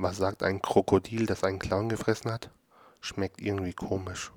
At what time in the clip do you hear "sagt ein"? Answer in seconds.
0.16-0.62